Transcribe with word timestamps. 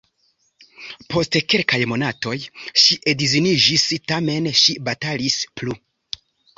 Post 1.13 1.37
kelkaj 1.53 1.81
monatoj 1.91 2.35
ŝi 2.87 2.99
edziniĝis, 3.15 3.87
tamen 4.15 4.53
ŝi 4.65 4.79
batalis 4.91 5.41
plu. 5.61 5.83